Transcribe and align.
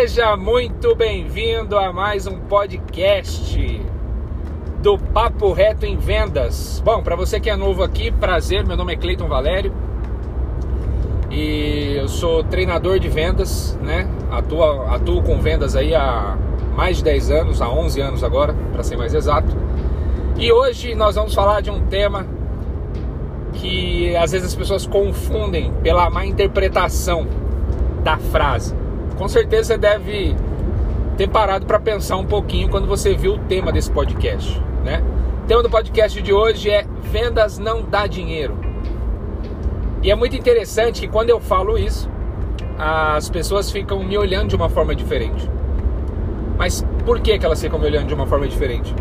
Seja 0.00 0.36
muito 0.36 0.94
bem-vindo 0.94 1.76
a 1.76 1.92
mais 1.92 2.24
um 2.24 2.38
podcast 2.38 3.82
do 4.80 4.96
Papo 4.96 5.52
Reto 5.52 5.84
em 5.86 5.96
Vendas. 5.96 6.80
Bom, 6.84 7.02
para 7.02 7.16
você 7.16 7.40
que 7.40 7.50
é 7.50 7.56
novo 7.56 7.82
aqui, 7.82 8.12
prazer, 8.12 8.64
meu 8.64 8.76
nome 8.76 8.92
é 8.92 8.96
Cleiton 8.96 9.26
Valério 9.26 9.74
e 11.32 11.96
eu 11.96 12.06
sou 12.06 12.44
treinador 12.44 13.00
de 13.00 13.08
vendas, 13.08 13.76
né? 13.82 14.08
Atuo, 14.30 14.82
atuo 14.82 15.20
com 15.20 15.40
vendas 15.40 15.74
aí 15.74 15.92
há 15.92 16.38
mais 16.76 16.98
de 16.98 17.02
10 17.02 17.30
anos, 17.32 17.60
há 17.60 17.68
11 17.68 18.00
anos 18.00 18.22
agora, 18.22 18.54
para 18.72 18.84
ser 18.84 18.96
mais 18.96 19.12
exato. 19.12 19.56
E 20.36 20.52
hoje 20.52 20.94
nós 20.94 21.16
vamos 21.16 21.34
falar 21.34 21.60
de 21.60 21.72
um 21.72 21.86
tema 21.86 22.24
que 23.52 24.14
às 24.14 24.30
vezes 24.30 24.46
as 24.46 24.54
pessoas 24.54 24.86
confundem 24.86 25.72
pela 25.82 26.08
má 26.08 26.24
interpretação 26.24 27.26
da 28.04 28.16
frase 28.16 28.76
com 29.18 29.28
certeza 29.28 29.74
você 29.74 29.78
deve 29.78 30.36
ter 31.16 31.28
parado 31.28 31.66
para 31.66 31.80
pensar 31.80 32.16
um 32.16 32.24
pouquinho 32.24 32.68
quando 32.68 32.86
você 32.86 33.14
viu 33.14 33.34
o 33.34 33.38
tema 33.38 33.72
desse 33.72 33.90
podcast, 33.90 34.62
né? 34.84 35.02
O 35.42 35.46
tema 35.48 35.62
do 35.62 35.68
podcast 35.68 36.22
de 36.22 36.32
hoje 36.32 36.70
é 36.70 36.86
vendas 37.02 37.58
não 37.58 37.82
dá 37.82 38.06
dinheiro. 38.06 38.56
E 40.02 40.10
é 40.10 40.14
muito 40.14 40.36
interessante 40.36 41.00
que 41.00 41.08
quando 41.08 41.30
eu 41.30 41.40
falo 41.40 41.76
isso, 41.76 42.08
as 42.78 43.28
pessoas 43.28 43.72
ficam 43.72 44.04
me 44.04 44.16
olhando 44.16 44.50
de 44.50 44.56
uma 44.56 44.68
forma 44.68 44.94
diferente. 44.94 45.50
Mas 46.56 46.86
por 47.04 47.18
que, 47.18 47.36
que 47.36 47.44
elas 47.44 47.60
ficam 47.60 47.78
me 47.78 47.86
olhando 47.86 48.06
de 48.06 48.14
uma 48.14 48.26
forma 48.26 48.46
diferente? 48.46 48.94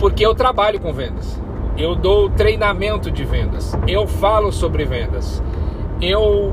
Porque 0.00 0.26
eu 0.26 0.34
trabalho 0.34 0.80
com 0.80 0.92
vendas. 0.92 1.40
Eu 1.76 1.94
dou 1.94 2.28
treinamento 2.30 3.08
de 3.10 3.24
vendas. 3.24 3.78
Eu 3.86 4.08
falo 4.08 4.50
sobre 4.50 4.84
vendas. 4.84 5.40
Eu 6.00 6.52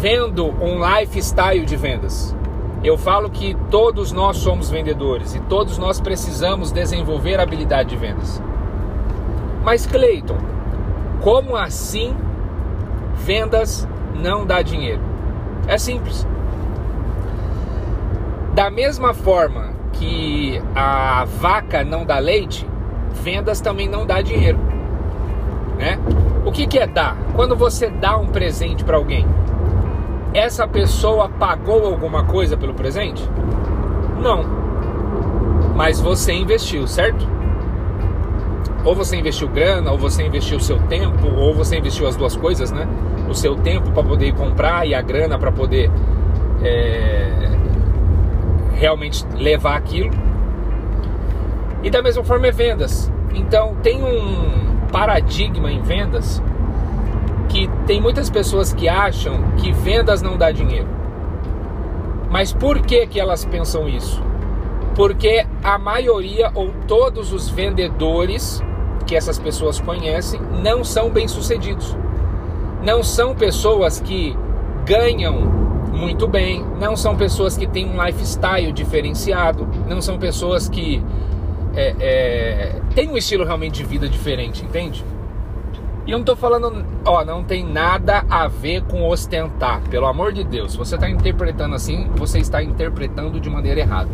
vendo 0.00 0.46
um 0.46 0.78
lifestyle 0.84 1.64
de 1.64 1.76
vendas. 1.76 2.34
Eu 2.82 2.98
falo 2.98 3.30
que 3.30 3.56
todos 3.70 4.10
nós 4.10 4.38
somos 4.38 4.68
vendedores 4.68 5.34
e 5.34 5.40
todos 5.40 5.78
nós 5.78 6.00
precisamos 6.00 6.72
desenvolver 6.72 7.38
a 7.38 7.44
habilidade 7.44 7.90
de 7.90 7.96
vendas. 7.96 8.42
Mas 9.62 9.86
Cleiton, 9.86 10.38
como 11.20 11.56
assim 11.56 12.16
vendas 13.14 13.86
não 14.14 14.44
dá 14.44 14.62
dinheiro? 14.62 15.00
É 15.68 15.78
simples. 15.78 16.26
Da 18.54 18.70
mesma 18.70 19.14
forma 19.14 19.70
que 19.92 20.60
a 20.74 21.24
vaca 21.24 21.84
não 21.84 22.04
dá 22.04 22.18
leite, 22.18 22.66
vendas 23.12 23.60
também 23.60 23.88
não 23.88 24.04
dá 24.04 24.20
dinheiro. 24.20 24.58
Né? 25.78 25.98
O 26.44 26.50
que, 26.50 26.66
que 26.66 26.78
é 26.78 26.86
dar? 26.86 27.16
Quando 27.36 27.54
você 27.54 27.88
dá 27.88 28.16
um 28.16 28.26
presente 28.26 28.82
para 28.84 28.96
alguém, 28.96 29.24
essa 30.34 30.66
pessoa 30.66 31.28
pagou 31.28 31.84
alguma 31.86 32.24
coisa 32.24 32.56
pelo 32.56 32.74
presente? 32.74 33.28
Não. 34.20 34.44
Mas 35.74 36.00
você 36.00 36.32
investiu, 36.32 36.86
certo? 36.86 37.26
Ou 38.84 38.94
você 38.94 39.16
investiu 39.16 39.48
grana, 39.48 39.92
ou 39.92 39.98
você 39.98 40.24
investiu 40.24 40.58
seu 40.58 40.78
tempo, 40.88 41.28
ou 41.36 41.54
você 41.54 41.78
investiu 41.78 42.06
as 42.06 42.16
duas 42.16 42.36
coisas, 42.36 42.72
né? 42.72 42.88
O 43.28 43.34
seu 43.34 43.54
tempo 43.56 43.90
para 43.92 44.02
poder 44.02 44.34
comprar 44.34 44.86
e 44.86 44.94
a 44.94 45.00
grana 45.00 45.38
para 45.38 45.52
poder 45.52 45.90
é, 46.62 47.30
realmente 48.74 49.24
levar 49.36 49.76
aquilo. 49.76 50.10
E 51.82 51.90
da 51.90 52.02
mesma 52.02 52.24
forma 52.24 52.46
é 52.46 52.50
vendas. 52.50 53.12
Então 53.34 53.76
tem 53.82 54.02
um 54.02 54.86
paradigma 54.90 55.70
em 55.70 55.80
vendas 55.80 56.42
que 57.52 57.68
tem 57.86 58.00
muitas 58.00 58.30
pessoas 58.30 58.72
que 58.72 58.88
acham 58.88 59.42
que 59.58 59.70
vendas 59.72 60.22
não 60.22 60.38
dá 60.38 60.50
dinheiro. 60.50 60.88
Mas 62.30 62.50
por 62.50 62.80
que 62.80 63.06
que 63.06 63.20
elas 63.20 63.44
pensam 63.44 63.86
isso? 63.86 64.22
Porque 64.96 65.46
a 65.62 65.76
maioria 65.76 66.50
ou 66.54 66.72
todos 66.88 67.30
os 67.30 67.50
vendedores 67.50 68.62
que 69.06 69.14
essas 69.14 69.38
pessoas 69.38 69.78
conhecem 69.78 70.40
não 70.62 70.82
são 70.82 71.10
bem-sucedidos. 71.10 71.94
Não 72.82 73.02
são 73.02 73.34
pessoas 73.34 74.00
que 74.00 74.34
ganham 74.86 75.34
muito 75.92 76.26
bem, 76.26 76.64
não 76.80 76.96
são 76.96 77.14
pessoas 77.14 77.54
que 77.54 77.66
têm 77.66 77.86
um 77.86 78.02
lifestyle 78.02 78.72
diferenciado, 78.72 79.68
não 79.86 80.00
são 80.00 80.18
pessoas 80.18 80.70
que 80.70 81.04
é, 81.74 81.94
é, 82.00 82.80
têm 82.94 83.10
um 83.10 83.16
estilo 83.16 83.44
realmente 83.44 83.82
de 83.82 83.84
vida 83.84 84.08
diferente, 84.08 84.64
entende? 84.64 85.04
E 86.04 86.10
eu 86.10 86.18
não 86.18 86.24
tô 86.24 86.34
falando, 86.34 86.84
ó, 87.04 87.24
não 87.24 87.44
tem 87.44 87.64
nada 87.64 88.24
a 88.28 88.48
ver 88.48 88.82
com 88.82 89.06
ostentar, 89.08 89.80
pelo 89.88 90.06
amor 90.06 90.32
de 90.32 90.42
Deus. 90.42 90.72
Se 90.72 90.78
você 90.78 90.96
está 90.96 91.08
interpretando 91.08 91.76
assim, 91.76 92.08
você 92.16 92.40
está 92.40 92.62
interpretando 92.62 93.38
de 93.38 93.48
maneira 93.48 93.80
errada. 93.80 94.10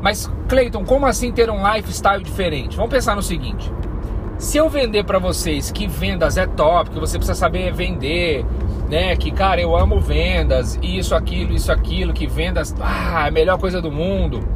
Mas, 0.00 0.30
Cleiton, 0.48 0.84
como 0.84 1.04
assim 1.04 1.32
ter 1.32 1.50
um 1.50 1.66
lifestyle 1.74 2.22
diferente? 2.22 2.76
Vamos 2.76 2.92
pensar 2.92 3.16
no 3.16 3.22
seguinte: 3.22 3.72
se 4.38 4.56
eu 4.56 4.68
vender 4.68 5.04
para 5.04 5.18
vocês 5.18 5.72
que 5.72 5.88
vendas 5.88 6.36
é 6.36 6.46
top, 6.46 6.90
que 6.90 7.00
você 7.00 7.18
precisa 7.18 7.36
saber 7.36 7.72
vender, 7.72 8.46
né? 8.88 9.16
Que 9.16 9.32
cara, 9.32 9.60
eu 9.60 9.76
amo 9.76 9.98
vendas, 9.98 10.78
isso, 10.80 11.12
aquilo, 11.12 11.52
isso, 11.52 11.72
aquilo, 11.72 12.12
que 12.12 12.28
vendas, 12.28 12.72
ah, 12.80 13.24
é 13.24 13.28
a 13.28 13.30
melhor 13.32 13.58
coisa 13.58 13.82
do 13.82 13.90
mundo 13.90 14.46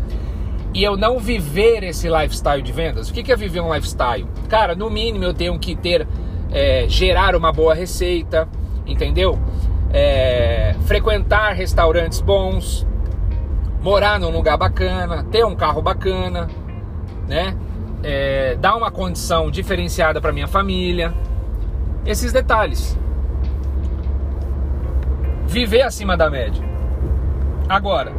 e 0.73 0.83
eu 0.85 0.97
não 0.97 1.19
viver 1.19 1.83
esse 1.83 2.09
lifestyle 2.09 2.63
de 2.63 2.73
vendas. 2.73 3.09
O 3.09 3.13
que 3.13 3.31
é 3.33 3.37
viver 3.37 3.61
um 3.61 3.73
lifestyle? 3.75 4.27
Cara, 4.49 4.75
no 4.75 4.89
mínimo 4.89 5.25
eu 5.25 5.35
tenho 5.35 5.59
que 5.59 5.75
ter, 5.75 6.07
é, 6.51 6.87
gerar 6.89 7.35
uma 7.35 7.53
boa 7.53 7.75
receita, 7.75 8.49
entendeu? 8.87 9.39
É, 9.93 10.75
frequentar 10.87 11.53
restaurantes 11.53 12.21
bons, 12.21 12.87
morar 13.83 14.21
num 14.21 14.31
lugar 14.31 14.57
bacana, 14.57 15.25
ter 15.25 15.45
um 15.45 15.57
carro 15.57 15.83
bacana, 15.83 16.49
né? 17.27 17.57
É, 18.03 18.57
dar 18.57 18.77
uma 18.77 18.91
condição 18.91 19.51
diferenciada 19.51 20.21
para 20.21 20.33
minha 20.33 20.47
família, 20.47 21.13
esses 22.07 22.33
detalhes. 22.33 22.97
Viver 25.47 25.83
acima 25.83 26.17
da 26.17 26.31
média. 26.31 26.63
Agora, 27.69 28.13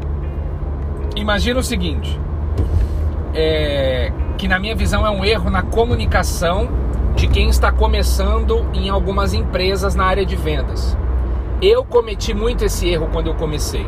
imagina 1.16 1.60
o 1.60 1.64
seguinte: 1.64 2.20
é, 3.34 4.12
que 4.38 4.48
na 4.48 4.60
minha 4.60 4.76
visão 4.76 5.06
é 5.06 5.10
um 5.10 5.24
erro 5.24 5.50
na 5.50 5.62
comunicação 5.62 6.70
de 7.16 7.28
quem 7.28 7.50
está 7.50 7.72
começando 7.72 8.66
em 8.74 8.90
algumas 8.90 9.34
empresas 9.34 9.96
na 9.96 10.06
área 10.06 10.26
de 10.26 10.36
vendas. 10.36 10.98
Eu 11.62 11.86
cometi 11.86 12.34
muito 12.34 12.66
esse 12.66 12.90
erro 12.90 13.10
quando 13.12 13.28
eu 13.28 13.36
comecei. 13.36 13.88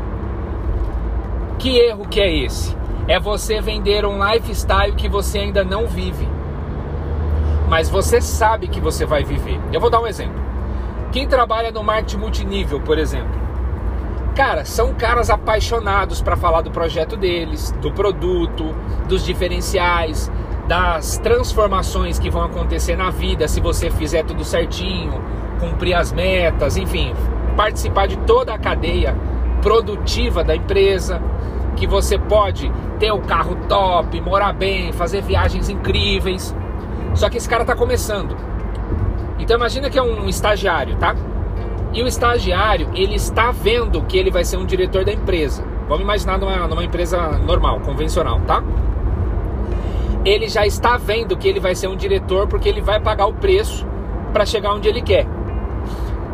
Que 1.57 1.77
erro 1.77 2.07
que 2.07 2.19
é 2.19 2.31
esse? 2.45 2.75
É 3.07 3.19
você 3.19 3.59
vender 3.61 4.05
um 4.05 4.23
lifestyle 4.23 4.93
que 4.93 5.09
você 5.09 5.39
ainda 5.39 5.63
não 5.63 5.87
vive. 5.87 6.27
Mas 7.67 7.89
você 7.89 8.21
sabe 8.21 8.67
que 8.67 8.79
você 8.79 9.05
vai 9.05 9.23
viver. 9.23 9.59
Eu 9.71 9.81
vou 9.81 9.89
dar 9.89 9.99
um 9.99 10.07
exemplo. 10.07 10.41
Quem 11.11 11.27
trabalha 11.27 11.71
no 11.71 11.83
marketing 11.83 12.17
multinível, 12.17 12.79
por 12.79 12.97
exemplo, 12.97 13.42
Cara, 14.35 14.65
são 14.65 14.95
caras 14.95 15.29
apaixonados 15.29 16.19
para 16.19 16.35
falar 16.35 16.61
do 16.61 16.71
projeto 16.71 17.15
deles, 17.15 17.71
do 17.79 17.91
produto, 17.91 18.73
dos 19.07 19.23
diferenciais, 19.23 20.31
das 20.67 21.19
transformações 21.19 22.17
que 22.17 22.31
vão 22.31 22.43
acontecer 22.43 22.95
na 22.95 23.11
vida 23.11 23.47
se 23.47 23.61
você 23.61 23.91
fizer 23.91 24.23
tudo 24.23 24.43
certinho, 24.43 25.21
cumprir 25.59 25.93
as 25.93 26.11
metas, 26.11 26.77
enfim, 26.77 27.13
participar 27.55 28.07
de 28.07 28.17
toda 28.17 28.55
a 28.55 28.57
cadeia 28.57 29.15
produtiva 29.61 30.43
da 30.43 30.55
empresa, 30.55 31.21
que 31.75 31.85
você 31.85 32.17
pode 32.17 32.71
ter 32.97 33.11
o 33.11 33.19
carro 33.21 33.55
top, 33.69 34.19
morar 34.19 34.53
bem, 34.53 34.91
fazer 34.93 35.21
viagens 35.21 35.69
incríveis. 35.69 36.55
Só 37.13 37.29
que 37.29 37.37
esse 37.37 37.47
cara 37.47 37.61
está 37.61 37.75
começando. 37.75 38.35
Então 39.37 39.57
imagina 39.57 39.91
que 39.91 39.99
é 39.99 40.01
um 40.01 40.27
estagiário, 40.27 40.95
tá? 40.97 41.15
E 41.93 42.01
o 42.01 42.07
estagiário, 42.07 42.89
ele 42.95 43.15
está 43.15 43.51
vendo 43.51 44.01
que 44.03 44.17
ele 44.17 44.31
vai 44.31 44.43
ser 44.43 44.57
um 44.57 44.65
diretor 44.65 45.05
da 45.05 45.13
empresa. 45.13 45.63
Vamos 45.87 46.03
imaginar 46.03 46.39
numa, 46.39 46.67
numa 46.67 46.83
empresa 46.83 47.37
normal, 47.37 47.79
convencional, 47.81 48.41
tá? 48.47 48.63
Ele 50.25 50.47
já 50.47 50.65
está 50.65 50.97
vendo 50.97 51.37
que 51.37 51.47
ele 51.47 51.59
vai 51.59 51.75
ser 51.75 51.87
um 51.87 51.95
diretor 51.95 52.47
porque 52.47 52.67
ele 52.67 52.81
vai 52.81 52.99
pagar 52.99 53.27
o 53.27 53.33
preço 53.33 53.85
para 54.31 54.45
chegar 54.45 54.73
onde 54.73 54.89
ele 54.89 55.01
quer. 55.01 55.27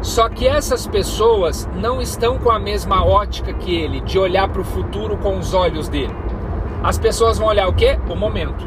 Só 0.01 0.29
que 0.29 0.47
essas 0.47 0.88
pessoas 0.88 1.69
não 1.75 2.01
estão 2.01 2.39
com 2.39 2.50
a 2.50 2.57
mesma 2.57 3.03
ótica 3.03 3.51
que 3.53 3.75
ele, 3.75 4.00
de 4.00 4.17
olhar 4.17 4.47
para 4.47 4.61
o 4.61 4.65
futuro 4.65 5.17
com 5.17 5.38
os 5.38 5.53
olhos 5.53 5.89
dele. 5.89 6.15
As 6.81 6.97
pessoas 6.97 7.38
vão 7.38 7.50
olhar 7.50 7.67
o 7.67 7.73
quê? 7.73 8.00
O 8.09 8.15
momento. 8.15 8.65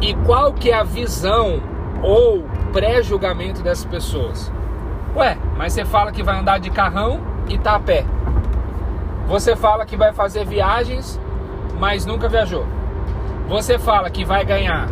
E 0.00 0.14
qual 0.14 0.52
que 0.52 0.70
é 0.70 0.74
a 0.74 0.84
visão 0.84 1.60
ou 2.00 2.44
pré-julgamento 2.72 3.60
dessas 3.60 3.84
pessoas? 3.86 4.52
Ué, 5.16 5.36
mas 5.56 5.72
você 5.72 5.84
fala 5.84 6.12
que 6.12 6.22
vai 6.22 6.38
andar 6.38 6.58
de 6.58 6.70
carrão 6.70 7.20
e 7.48 7.58
tá 7.58 7.74
a 7.74 7.80
pé. 7.80 8.04
Você 9.26 9.56
fala 9.56 9.84
que 9.84 9.96
vai 9.96 10.12
fazer 10.12 10.44
viagens, 10.44 11.20
mas 11.78 12.06
nunca 12.06 12.28
viajou. 12.28 12.66
Você 13.48 13.78
fala 13.78 14.10
que 14.10 14.24
vai 14.24 14.44
ganhar 14.44 14.88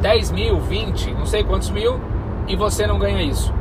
10 0.00 0.32
mil, 0.32 0.60
20, 0.60 1.12
não 1.12 1.26
sei 1.26 1.42
quantos 1.44 1.70
mil, 1.70 2.00
e 2.46 2.56
você 2.56 2.86
não 2.86 2.98
ganha 2.98 3.22
isso. 3.22 3.52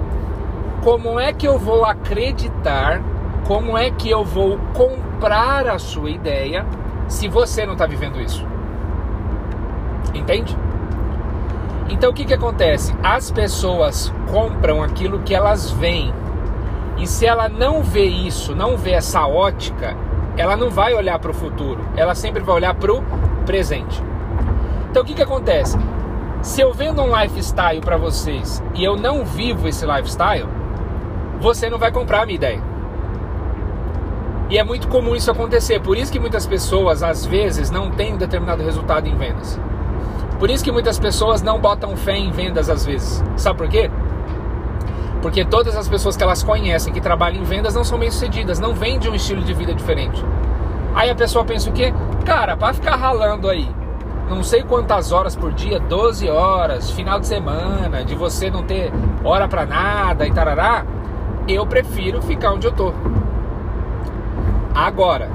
Como 0.84 1.20
é 1.20 1.32
que 1.32 1.48
eu 1.48 1.58
vou 1.58 1.86
acreditar 1.86 3.02
como 3.46 3.78
é 3.78 3.92
que 3.92 4.10
eu 4.10 4.24
vou 4.24 4.58
comprar 4.74 5.68
a 5.68 5.78
sua 5.78 6.10
ideia 6.10 6.66
se 7.10 7.28
você 7.28 7.66
não 7.66 7.74
está 7.74 7.86
vivendo 7.86 8.22
isso? 8.22 8.46
Entende? 10.14 10.58
Então 11.94 12.10
o 12.10 12.14
que, 12.14 12.26
que 12.26 12.34
acontece? 12.34 12.92
As 13.04 13.30
pessoas 13.30 14.12
compram 14.32 14.82
aquilo 14.82 15.20
que 15.20 15.34
elas 15.34 15.70
veem. 15.70 16.12
E 16.98 17.06
se 17.06 17.24
ela 17.24 17.48
não 17.48 17.84
vê 17.84 18.06
isso, 18.06 18.56
não 18.56 18.76
vê 18.76 18.94
essa 18.94 19.28
ótica, 19.28 19.96
ela 20.36 20.58
não 20.58 20.72
vai 20.72 20.96
olhar 20.96 21.20
para 21.20 21.30
o 21.30 21.34
futuro. 21.36 21.80
Ela 21.96 22.16
sempre 22.16 22.42
vai 22.42 22.56
olhar 22.56 22.74
para 22.74 22.92
o 22.92 23.04
presente. 23.46 24.04
Então 24.90 25.04
o 25.04 25.06
que, 25.06 25.14
que 25.14 25.22
acontece? 25.22 25.78
Se 26.42 26.62
eu 26.62 26.74
vendo 26.74 27.00
um 27.00 27.16
lifestyle 27.16 27.80
para 27.80 27.96
vocês 27.96 28.62
e 28.74 28.84
eu 28.84 28.98
não 28.98 29.24
vivo 29.24 29.68
esse 29.68 29.86
lifestyle, 29.86 30.50
você 31.40 31.70
não 31.70 31.78
vai 31.78 31.92
comprar 31.92 32.24
a 32.24 32.26
minha 32.26 32.36
ideia. 32.36 32.62
E 34.50 34.58
é 34.58 34.64
muito 34.64 34.88
comum 34.88 35.16
isso 35.16 35.30
acontecer. 35.30 35.80
Por 35.80 35.96
isso 35.96 36.12
que 36.12 36.20
muitas 36.20 36.48
pessoas, 36.48 37.04
às 37.04 37.24
vezes, 37.24 37.70
não 37.70 37.92
têm 37.92 38.16
um 38.16 38.18
determinado 38.18 38.64
resultado 38.64 39.08
em 39.08 39.16
vendas. 39.16 39.60
Por 40.44 40.50
isso 40.50 40.62
que 40.62 40.74
muitas 40.74 41.00
pessoas 41.00 41.42
não 41.42 41.58
botam 41.58 41.96
fé 41.96 42.18
em 42.18 42.30
vendas 42.30 42.70
às 42.70 42.86
vezes. 42.86 43.24
Sabe 43.38 43.58
por 43.58 43.70
quê? 43.70 43.90
Porque 45.22 45.46
todas 45.46 45.74
as 45.74 45.88
pessoas 45.88 46.18
que 46.18 46.24
elas 46.24 46.44
conhecem 46.44 46.92
que 46.92 47.00
trabalham 47.00 47.42
em 47.42 47.46
vendas 47.46 47.74
não 47.74 47.86
são 47.86 47.98
bem 47.98 48.12
sucedidas, 48.12 48.60
não 48.60 48.76
vendem 48.76 49.10
um 49.10 49.16
estilo 49.16 49.42
de 49.42 49.54
vida 49.54 49.74
diferente. 49.74 50.22
Aí 50.94 51.10
a 51.10 51.16
pessoa 51.16 51.46
pensa 51.46 51.70
o 51.70 51.72
quê? 51.72 51.94
Cara, 52.26 52.58
para 52.58 52.74
ficar 52.74 52.98
ralando 52.98 53.50
aí, 53.50 53.74
não 54.30 54.44
sei 54.44 54.64
quantas 54.64 55.14
horas 55.14 55.34
por 55.34 55.54
dia, 55.54 55.80
12 55.80 56.30
horas, 56.30 56.92
final 56.92 57.22
de 57.22 57.28
semana, 57.28 58.04
de 58.04 58.14
você 58.14 58.52
não 58.52 58.64
ter 58.64 58.92
hora 59.24 59.48
para 59.48 59.66
nada 59.66 60.28
e 60.28 60.34
tarará, 60.34 60.86
eu 61.48 61.66
prefiro 61.66 62.22
ficar 62.22 62.52
onde 62.52 62.68
eu 62.68 62.74
tô. 62.74 62.92
Agora, 64.76 65.32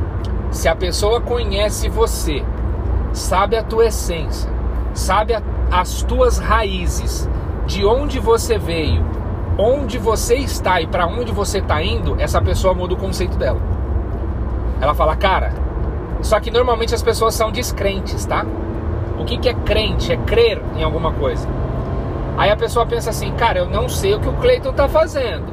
se 0.50 0.68
a 0.68 0.76
pessoa 0.76 1.18
conhece 1.18 1.88
você, 1.88 2.44
sabe 3.14 3.56
a 3.56 3.62
tua 3.62 3.86
essência, 3.86 4.57
sabe 4.98 5.34
as 5.70 6.02
tuas 6.02 6.38
raízes, 6.38 7.28
de 7.66 7.84
onde 7.84 8.18
você 8.18 8.58
veio, 8.58 9.04
onde 9.56 9.98
você 9.98 10.36
está 10.36 10.80
e 10.80 10.86
para 10.86 11.06
onde 11.06 11.32
você 11.32 11.58
está 11.58 11.82
indo, 11.82 12.16
essa 12.18 12.40
pessoa 12.40 12.74
muda 12.74 12.94
o 12.94 12.96
conceito 12.96 13.36
dela. 13.36 13.60
Ela 14.80 14.94
fala, 14.94 15.16
cara, 15.16 15.52
só 16.20 16.38
que 16.40 16.50
normalmente 16.50 16.94
as 16.94 17.02
pessoas 17.02 17.34
são 17.34 17.50
descrentes, 17.50 18.24
tá? 18.24 18.44
O 19.18 19.24
que, 19.24 19.38
que 19.38 19.48
é 19.48 19.54
crente? 19.54 20.12
É 20.12 20.16
crer 20.16 20.60
em 20.76 20.82
alguma 20.82 21.12
coisa. 21.12 21.48
Aí 22.36 22.50
a 22.50 22.56
pessoa 22.56 22.86
pensa 22.86 23.10
assim, 23.10 23.32
cara, 23.32 23.58
eu 23.58 23.66
não 23.66 23.88
sei 23.88 24.14
o 24.14 24.20
que 24.20 24.28
o 24.28 24.34
Cleiton 24.34 24.72
tá 24.72 24.88
fazendo. 24.88 25.46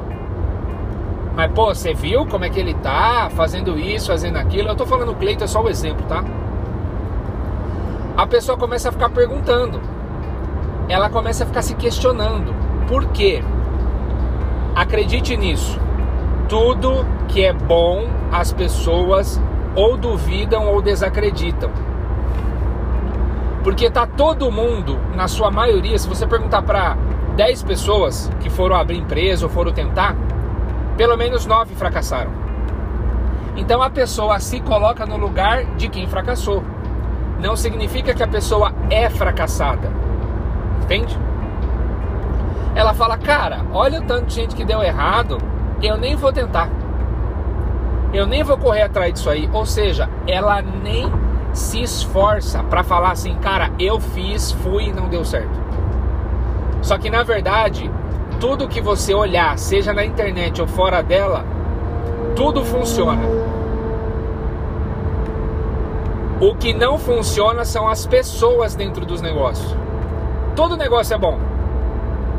Mas, 1.34 1.50
pô, 1.52 1.66
você 1.66 1.92
viu 1.92 2.24
como 2.26 2.44
é 2.44 2.48
que 2.48 2.58
ele 2.58 2.74
tá 2.74 3.28
fazendo 3.34 3.78
isso, 3.78 4.06
fazendo 4.06 4.36
aquilo? 4.36 4.68
Eu 4.68 4.76
tô 4.76 4.86
falando 4.86 5.12
o 5.12 5.16
Cleiton, 5.16 5.44
é 5.44 5.48
só 5.48 5.62
o 5.62 5.68
exemplo, 5.68 6.06
tá? 6.06 6.24
A 8.16 8.26
pessoa 8.26 8.56
começa 8.56 8.88
a 8.88 8.92
ficar 8.92 9.10
perguntando. 9.10 9.78
Ela 10.88 11.10
começa 11.10 11.44
a 11.44 11.46
ficar 11.46 11.60
se 11.60 11.74
questionando. 11.74 12.54
Por 12.88 13.06
quê? 13.08 13.42
Acredite 14.74 15.36
nisso. 15.36 15.78
Tudo 16.48 17.04
que 17.28 17.44
é 17.44 17.52
bom, 17.52 18.08
as 18.32 18.52
pessoas 18.52 19.40
ou 19.74 19.96
duvidam 19.98 20.66
ou 20.68 20.80
desacreditam. 20.80 21.70
Porque 23.62 23.90
tá 23.90 24.06
todo 24.06 24.50
mundo, 24.50 24.98
na 25.14 25.28
sua 25.28 25.50
maioria, 25.50 25.98
se 25.98 26.08
você 26.08 26.26
perguntar 26.26 26.62
para 26.62 26.96
10 27.36 27.64
pessoas 27.64 28.30
que 28.40 28.48
foram 28.48 28.76
abrir 28.76 28.96
empresa 28.96 29.44
ou 29.44 29.50
foram 29.50 29.72
tentar, 29.72 30.16
pelo 30.96 31.16
menos 31.16 31.44
9 31.44 31.74
fracassaram. 31.74 32.30
Então 33.56 33.82
a 33.82 33.90
pessoa 33.90 34.38
se 34.38 34.60
coloca 34.60 35.04
no 35.04 35.16
lugar 35.16 35.64
de 35.76 35.88
quem 35.88 36.06
fracassou 36.06 36.62
não 37.40 37.56
significa 37.56 38.14
que 38.14 38.22
a 38.22 38.28
pessoa 38.28 38.72
é 38.90 39.08
fracassada. 39.08 39.90
Entende? 40.82 41.18
Ela 42.74 42.94
fala, 42.94 43.16
cara, 43.16 43.62
olha 43.72 44.00
o 44.00 44.04
tanto 44.04 44.26
de 44.26 44.34
gente 44.34 44.54
que 44.54 44.64
deu 44.64 44.82
errado, 44.82 45.38
eu 45.82 45.96
nem 45.96 46.14
vou 46.14 46.32
tentar. 46.32 46.68
Eu 48.12 48.26
nem 48.26 48.42
vou 48.42 48.56
correr 48.56 48.82
atrás 48.82 49.12
disso 49.14 49.28
aí. 49.28 49.48
Ou 49.52 49.66
seja, 49.66 50.08
ela 50.26 50.62
nem 50.62 51.10
se 51.52 51.82
esforça 51.82 52.62
para 52.62 52.82
falar 52.82 53.12
assim, 53.12 53.34
cara, 53.36 53.70
eu 53.78 53.98
fiz, 53.98 54.52
fui 54.52 54.88
e 54.88 54.92
não 54.92 55.08
deu 55.08 55.24
certo. 55.24 55.58
Só 56.82 56.98
que 56.98 57.10
na 57.10 57.22
verdade, 57.22 57.90
tudo 58.38 58.68
que 58.68 58.80
você 58.80 59.14
olhar, 59.14 59.58
seja 59.58 59.92
na 59.92 60.04
internet 60.04 60.60
ou 60.60 60.68
fora 60.68 61.02
dela, 61.02 61.44
tudo 62.34 62.64
funciona. 62.64 63.22
O 66.38 66.54
que 66.54 66.74
não 66.74 66.98
funciona 66.98 67.64
são 67.64 67.88
as 67.88 68.06
pessoas 68.06 68.74
dentro 68.74 69.06
dos 69.06 69.22
negócios. 69.22 69.74
Todo 70.54 70.76
negócio 70.76 71.14
é 71.14 71.18
bom. 71.18 71.38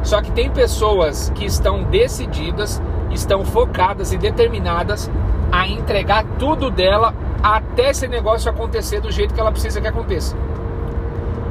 Só 0.03 0.21
que 0.21 0.31
tem 0.31 0.51
pessoas 0.51 1.31
que 1.33 1.45
estão 1.45 1.83
decididas, 1.83 2.79
estão 3.09 3.43
focadas 3.43 4.13
e 4.13 4.17
determinadas 4.17 5.09
a 5.51 5.67
entregar 5.67 6.23
tudo 6.37 6.69
dela 6.69 7.11
até 7.41 7.89
esse 7.89 8.07
negócio 8.07 8.51
acontecer 8.51 9.01
do 9.01 9.11
jeito 9.11 9.33
que 9.33 9.39
ela 9.39 9.51
precisa 9.51 9.81
que 9.81 9.87
aconteça. 9.87 10.37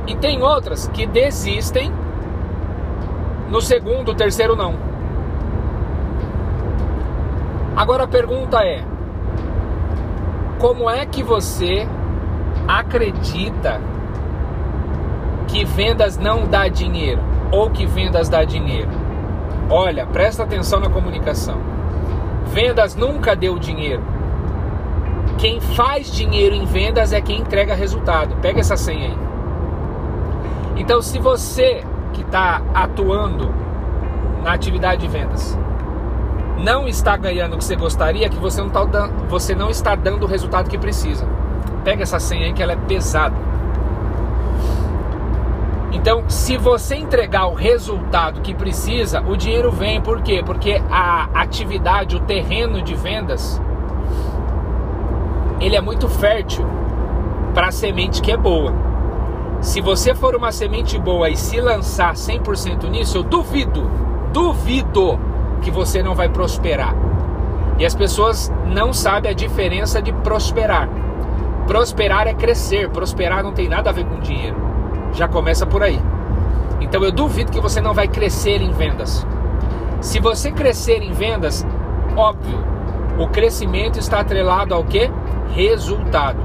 E 0.06 0.14
tem 0.14 0.40
outras 0.40 0.86
que 0.88 1.04
desistem 1.04 1.92
no 3.48 3.60
segundo, 3.60 4.14
terceiro 4.14 4.54
não. 4.54 4.74
Agora 7.76 8.04
a 8.04 8.08
pergunta 8.08 8.64
é: 8.64 8.84
como 10.60 10.88
é 10.88 11.04
que 11.04 11.24
você 11.24 11.88
acredita 12.66 13.80
que 15.46 15.64
vendas 15.64 16.18
não 16.18 16.46
dá 16.46 16.68
dinheiro 16.68 17.20
ou 17.50 17.70
que 17.70 17.86
vendas 17.86 18.28
dá 18.28 18.44
dinheiro. 18.44 18.90
Olha, 19.70 20.06
presta 20.06 20.42
atenção 20.42 20.80
na 20.80 20.88
comunicação. 20.88 21.58
Vendas 22.46 22.94
nunca 22.94 23.34
deu 23.34 23.58
dinheiro. 23.58 24.02
Quem 25.38 25.60
faz 25.60 26.10
dinheiro 26.10 26.54
em 26.54 26.64
vendas 26.64 27.12
é 27.12 27.20
quem 27.20 27.40
entrega 27.40 27.74
resultado. 27.74 28.36
Pega 28.36 28.60
essa 28.60 28.76
senha 28.76 29.08
aí. 29.08 29.18
Então, 30.76 31.00
se 31.02 31.18
você 31.18 31.84
que 32.12 32.22
está 32.22 32.62
atuando 32.74 33.52
na 34.42 34.52
atividade 34.52 35.02
de 35.02 35.08
vendas 35.08 35.58
não 36.58 36.88
está 36.88 37.16
ganhando 37.16 37.54
o 37.54 37.58
que 37.58 37.64
você 37.64 37.76
gostaria, 37.76 38.28
que 38.28 38.38
você 38.38 38.62
não, 38.62 38.70
tá, 38.70 39.10
você 39.28 39.54
não 39.54 39.68
está 39.68 39.94
dando 39.94 40.22
o 40.22 40.26
resultado 40.26 40.70
que 40.70 40.78
precisa 40.78 41.26
pega 41.86 42.02
essa 42.02 42.18
senha 42.18 42.46
aí 42.46 42.52
que 42.52 42.60
ela 42.60 42.72
é 42.72 42.76
pesada. 42.76 43.36
Então, 45.92 46.28
se 46.28 46.56
você 46.56 46.96
entregar 46.96 47.46
o 47.46 47.54
resultado 47.54 48.40
que 48.40 48.52
precisa, 48.52 49.20
o 49.20 49.36
dinheiro 49.36 49.70
vem. 49.70 50.00
Por 50.00 50.20
quê? 50.20 50.42
Porque 50.44 50.82
a 50.90 51.28
atividade, 51.32 52.16
o 52.16 52.20
terreno 52.20 52.82
de 52.82 52.92
vendas, 52.96 53.62
ele 55.60 55.76
é 55.76 55.80
muito 55.80 56.08
fértil 56.08 56.66
para 57.54 57.68
a 57.68 57.72
semente 57.72 58.20
que 58.20 58.32
é 58.32 58.36
boa. 58.36 58.74
Se 59.60 59.80
você 59.80 60.12
for 60.12 60.34
uma 60.34 60.50
semente 60.50 60.98
boa 60.98 61.30
e 61.30 61.36
se 61.36 61.60
lançar 61.60 62.14
100% 62.14 62.90
nisso, 62.90 63.18
eu 63.18 63.22
duvido, 63.22 63.88
duvido 64.32 65.20
que 65.62 65.70
você 65.70 66.02
não 66.02 66.16
vai 66.16 66.28
prosperar. 66.28 66.96
E 67.78 67.86
as 67.86 67.94
pessoas 67.94 68.52
não 68.66 68.92
sabem 68.92 69.30
a 69.30 69.34
diferença 69.34 70.02
de 70.02 70.12
prosperar. 70.12 71.05
Prosperar 71.66 72.28
é 72.28 72.34
crescer, 72.34 72.88
prosperar 72.90 73.42
não 73.42 73.52
tem 73.52 73.68
nada 73.68 73.90
a 73.90 73.92
ver 73.92 74.04
com 74.04 74.20
dinheiro. 74.20 74.56
Já 75.12 75.26
começa 75.26 75.66
por 75.66 75.82
aí. 75.82 76.00
Então 76.80 77.02
eu 77.02 77.10
duvido 77.10 77.50
que 77.50 77.60
você 77.60 77.80
não 77.80 77.92
vai 77.92 78.06
crescer 78.06 78.62
em 78.62 78.70
vendas. 78.72 79.26
Se 80.00 80.20
você 80.20 80.52
crescer 80.52 81.02
em 81.02 81.12
vendas, 81.12 81.66
óbvio, 82.16 82.58
o 83.18 83.26
crescimento 83.28 83.98
está 83.98 84.20
atrelado 84.20 84.74
ao 84.74 84.84
que? 84.84 85.10
Resultado. 85.54 86.38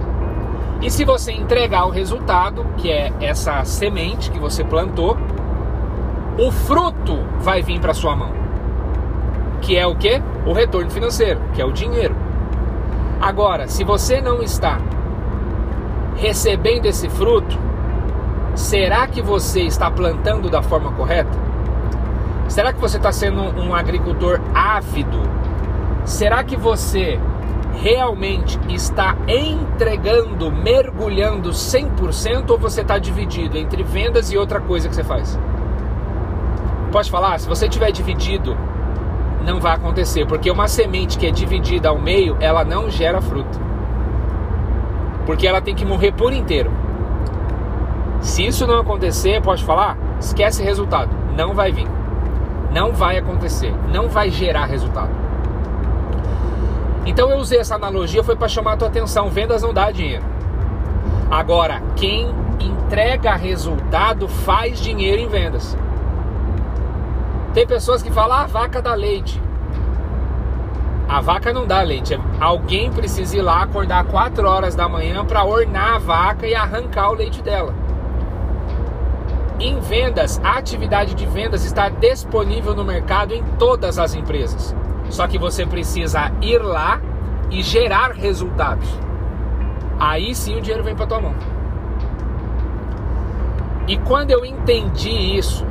E 0.82 0.90
se 0.90 1.06
você 1.06 1.32
entregar 1.32 1.86
o 1.86 1.92
resultado, 1.92 2.66
que 2.78 2.90
é 2.90 3.12
essa 3.22 3.64
semente 3.64 4.32
que 4.32 4.40
você 4.40 4.64
plantou, 4.64 5.16
o 6.40 6.52
fruto 6.52 7.20
vai 7.40 7.62
vir 7.62 7.80
para 7.80 7.94
sua 7.94 8.16
mão. 8.16 8.32
Que 9.62 9.78
é 9.78 9.86
o 9.86 9.96
que? 9.96 10.20
O 10.46 10.54
retorno 10.54 10.90
financeiro, 10.90 11.40
que 11.54 11.62
é 11.62 11.66
o 11.66 11.72
dinheiro. 11.72 12.16
Agora, 13.22 13.68
se 13.68 13.84
você 13.84 14.20
não 14.20 14.42
está 14.42 14.80
recebendo 16.22 16.86
esse 16.86 17.10
fruto, 17.10 17.58
será 18.54 19.08
que 19.08 19.24
você 19.24 19.62
está 19.62 19.90
plantando 19.90 20.52
da 20.52 20.62
forma 20.62 20.92
correta? 20.92 21.32
Será 22.48 22.72
que 22.72 22.80
você 22.80 22.98
está 22.98 23.12
sendo 23.12 23.42
um 23.42 23.74
agricultor 23.74 24.40
ávido? 24.54 25.20
Será 26.06 26.44
que 26.44 26.56
você 26.56 27.20
realmente 27.74 28.60
está 28.70 29.18
entregando, 29.28 30.52
mergulhando 30.52 31.50
100% 31.50 32.52
ou 32.52 32.58
você 32.58 32.82
está 32.82 33.00
dividido 33.00 33.58
entre 33.58 33.82
vendas 33.82 34.32
e 34.32 34.38
outra 34.38 34.62
coisa 34.62 34.88
que 34.88 34.94
você 34.94 35.04
faz? 35.04 35.40
Pode 36.92 37.10
falar? 37.10 37.40
Se 37.40 37.48
você 37.48 37.68
tiver 37.68 37.92
dividido 37.92 38.56
não 39.44 39.60
vai 39.60 39.74
acontecer, 39.74 40.28
porque 40.28 40.52
uma 40.52 40.68
semente 40.68 41.18
que 41.18 41.26
é 41.26 41.32
dividida 41.32 41.90
ao 41.90 41.98
meio, 41.98 42.38
ela 42.40 42.64
não 42.64 42.92
gera 42.92 43.20
fruto. 43.20 43.71
Porque 45.26 45.48
ela 45.48 45.62
tem 45.62 45.76
que 45.76 45.86
morrer 45.86 46.12
por 46.12 46.34
inteiro. 46.34 46.72
Se 48.22 48.46
isso 48.46 48.68
não 48.68 48.80
acontecer, 48.80 49.42
pode 49.42 49.64
falar, 49.64 49.98
esquece 50.20 50.64
resultado, 50.64 51.10
não 51.36 51.54
vai 51.54 51.72
vir. 51.72 51.88
Não 52.72 52.94
vai 52.94 53.18
acontecer, 53.18 53.74
não 53.92 54.08
vai 54.08 54.30
gerar 54.30 54.66
resultado. 54.66 55.10
Então 57.06 57.30
eu 57.30 57.38
usei 57.38 57.60
essa 57.60 57.76
analogia 57.76 58.24
foi 58.24 58.36
para 58.36 58.48
chamar 58.48 58.74
a 58.74 58.78
tua 58.78 58.88
atenção, 58.88 59.30
vendas 59.30 59.64
não 59.64 59.74
dá 59.74 59.92
dinheiro. 59.92 60.24
Agora, 61.30 61.82
quem 61.96 62.30
entrega 62.60 63.36
resultado 63.36 64.28
faz 64.28 64.80
dinheiro 64.80 65.22
em 65.22 65.28
vendas. 65.28 65.78
Tem 67.54 67.66
pessoas 67.66 68.04
que 68.04 68.12
falam, 68.12 68.38
ah, 68.38 68.46
vaca 68.46 68.82
dá 68.82 68.94
leite. 68.94 69.42
A 71.12 71.20
vaca 71.20 71.52
não 71.52 71.68
dá 71.68 71.82
leite. 71.82 72.18
Alguém 72.40 72.90
precisa 72.90 73.36
ir 73.36 73.42
lá 73.42 73.64
acordar 73.64 74.06
4 74.06 74.48
horas 74.48 74.76
da 74.76 74.88
manhã 74.88 75.26
para 75.26 75.44
ornar 75.44 75.96
a 75.96 75.98
vaca 75.98 76.48
e 76.48 76.56
arrancar 76.56 77.10
o 77.10 77.16
leite 77.16 77.44
dela. 77.44 77.76
Em 79.60 79.78
vendas, 79.82 80.40
a 80.42 80.58
atividade 80.58 81.14
de 81.14 81.26
vendas 81.26 81.66
está 81.66 81.90
disponível 81.90 82.74
no 82.74 82.86
mercado 82.86 83.34
em 83.34 83.44
todas 83.60 84.00
as 84.00 84.16
empresas. 84.16 84.74
Só 85.10 85.28
que 85.28 85.38
você 85.38 85.66
precisa 85.66 86.32
ir 86.42 86.60
lá 86.60 87.02
e 87.50 87.62
gerar 87.62 88.12
resultados. 88.12 88.88
Aí 90.00 90.34
sim 90.34 90.56
o 90.56 90.62
dinheiro 90.62 90.82
vem 90.82 90.96
para 90.96 91.08
tua 91.08 91.20
mão. 91.20 91.36
E 93.86 93.98
quando 93.98 94.32
eu 94.32 94.46
entendi 94.46 95.38
isso, 95.38 95.68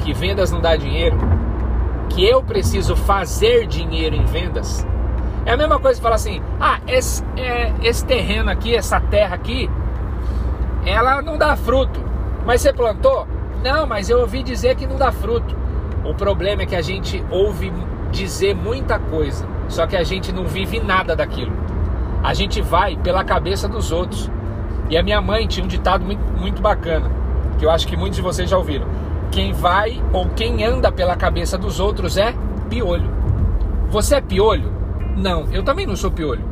que 0.00 0.12
vendas 0.12 0.52
não 0.52 0.60
dá 0.60 0.76
dinheiro, 0.76 1.16
que 2.16 2.26
eu 2.26 2.42
preciso 2.42 2.96
fazer 2.96 3.66
dinheiro 3.66 4.16
em 4.16 4.24
vendas, 4.24 4.86
é 5.44 5.52
a 5.52 5.56
mesma 5.56 5.78
coisa 5.78 6.00
falar 6.00 6.14
assim: 6.14 6.40
ah, 6.58 6.80
esse, 6.88 7.22
é, 7.36 7.70
esse 7.82 8.04
terreno 8.06 8.50
aqui, 8.50 8.74
essa 8.74 8.98
terra 8.98 9.34
aqui, 9.34 9.70
ela 10.86 11.20
não 11.20 11.36
dá 11.36 11.54
fruto. 11.54 12.00
Mas 12.46 12.62
você 12.62 12.72
plantou? 12.72 13.28
Não, 13.62 13.86
mas 13.86 14.08
eu 14.08 14.20
ouvi 14.20 14.42
dizer 14.42 14.76
que 14.76 14.86
não 14.86 14.96
dá 14.96 15.12
fruto. 15.12 15.54
O 16.04 16.14
problema 16.14 16.62
é 16.62 16.66
que 16.66 16.74
a 16.74 16.80
gente 16.80 17.22
ouve 17.30 17.70
dizer 18.10 18.54
muita 18.54 18.98
coisa, 18.98 19.46
só 19.68 19.86
que 19.86 19.96
a 19.96 20.02
gente 20.02 20.32
não 20.32 20.46
vive 20.46 20.80
nada 20.80 21.14
daquilo. 21.14 21.52
A 22.22 22.32
gente 22.32 22.62
vai 22.62 22.96
pela 22.96 23.24
cabeça 23.24 23.68
dos 23.68 23.92
outros. 23.92 24.30
E 24.88 24.96
a 24.96 25.02
minha 25.02 25.20
mãe 25.20 25.46
tinha 25.46 25.64
um 25.64 25.68
ditado 25.68 26.04
muito, 26.04 26.22
muito 26.32 26.62
bacana, 26.62 27.10
que 27.58 27.66
eu 27.66 27.70
acho 27.70 27.86
que 27.86 27.96
muitos 27.96 28.16
de 28.16 28.22
vocês 28.22 28.48
já 28.48 28.56
ouviram 28.56 28.86
quem 29.30 29.52
vai 29.52 30.02
ou 30.12 30.28
quem 30.30 30.64
anda 30.64 30.90
pela 30.90 31.16
cabeça 31.16 31.58
dos 31.58 31.80
outros 31.80 32.16
é 32.16 32.34
piolho. 32.68 33.10
Você 33.90 34.16
é 34.16 34.20
piolho? 34.20 34.72
Não, 35.16 35.50
eu 35.52 35.62
também 35.62 35.86
não 35.86 35.96
sou 35.96 36.10
piolho. 36.10 36.44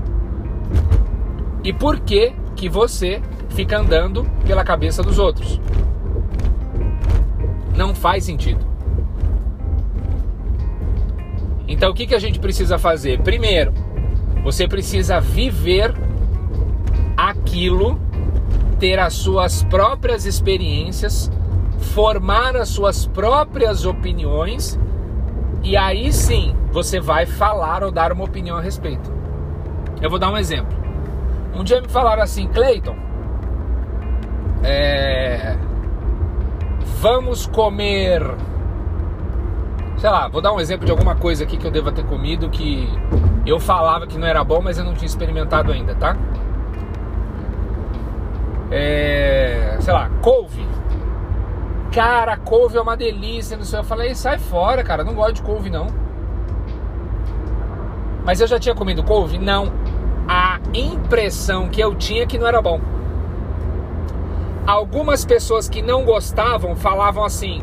E 1.62 1.72
por 1.72 2.00
que 2.00 2.34
que 2.54 2.68
você 2.68 3.20
fica 3.50 3.78
andando 3.78 4.24
pela 4.46 4.64
cabeça 4.64 5.02
dos 5.02 5.18
outros? 5.18 5.60
Não 7.76 7.94
faz 7.94 8.24
sentido. 8.24 8.64
Então 11.66 11.90
o 11.90 11.94
que, 11.94 12.06
que 12.06 12.14
a 12.14 12.18
gente 12.18 12.38
precisa 12.38 12.78
fazer? 12.78 13.20
Primeiro, 13.20 13.72
você 14.42 14.68
precisa 14.68 15.20
viver 15.20 15.94
aquilo, 17.16 17.98
ter 18.78 18.98
as 18.98 19.14
suas 19.14 19.62
próprias 19.64 20.26
experiências 20.26 21.30
formar 21.94 22.56
as 22.56 22.70
suas 22.70 23.06
próprias 23.06 23.86
opiniões 23.86 24.76
e 25.62 25.76
aí 25.76 26.12
sim 26.12 26.54
você 26.72 26.98
vai 26.98 27.24
falar 27.24 27.84
ou 27.84 27.92
dar 27.92 28.10
uma 28.10 28.24
opinião 28.24 28.56
a 28.56 28.60
respeito. 28.60 29.12
Eu 30.02 30.10
vou 30.10 30.18
dar 30.18 30.28
um 30.28 30.36
exemplo. 30.36 30.76
Um 31.54 31.62
dia 31.62 31.80
me 31.80 31.86
falaram 31.86 32.20
assim, 32.20 32.48
Cleiton, 32.48 32.96
é, 34.64 35.56
vamos 37.00 37.46
comer, 37.46 38.22
sei 39.96 40.10
lá, 40.10 40.26
vou 40.26 40.42
dar 40.42 40.52
um 40.52 40.58
exemplo 40.58 40.84
de 40.84 40.90
alguma 40.90 41.14
coisa 41.14 41.44
aqui 41.44 41.56
que 41.56 41.64
eu 41.64 41.70
deva 41.70 41.92
ter 41.92 42.04
comido 42.06 42.50
que 42.50 42.88
eu 43.46 43.60
falava 43.60 44.04
que 44.04 44.18
não 44.18 44.26
era 44.26 44.42
bom, 44.42 44.60
mas 44.60 44.78
eu 44.78 44.84
não 44.84 44.94
tinha 44.94 45.06
experimentado 45.06 45.70
ainda, 45.70 45.94
tá? 45.94 46.16
É, 48.72 49.76
sei 49.78 49.94
lá, 49.94 50.10
couve 50.20 50.66
cara, 51.94 52.36
couve 52.36 52.76
é 52.76 52.80
uma 52.80 52.96
delícia, 52.96 53.56
não 53.56 53.64
sei. 53.64 53.78
Eu 53.78 53.84
falei, 53.84 54.14
sai 54.16 54.36
fora, 54.36 54.82
cara, 54.82 55.04
não 55.04 55.14
gosto 55.14 55.34
de 55.34 55.42
couve 55.42 55.70
não. 55.70 55.86
Mas 58.24 58.40
eu 58.40 58.48
já 58.48 58.58
tinha 58.58 58.74
comido 58.74 59.04
couve? 59.04 59.38
Não. 59.38 59.72
A 60.26 60.58
impressão 60.72 61.68
que 61.68 61.80
eu 61.80 61.94
tinha 61.94 62.24
é 62.24 62.26
que 62.26 62.36
não 62.36 62.48
era 62.48 62.60
bom. 62.60 62.80
Algumas 64.66 65.24
pessoas 65.24 65.68
que 65.68 65.82
não 65.82 66.04
gostavam 66.04 66.74
falavam 66.74 67.22
assim: 67.22 67.62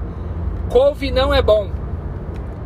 couve 0.69 1.11
não 1.11 1.33
é 1.33 1.41
bom. 1.41 1.69